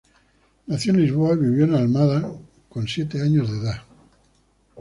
[0.65, 2.27] Nació en Lisboa y vivió en Almada
[2.69, 3.83] con siete años de edad.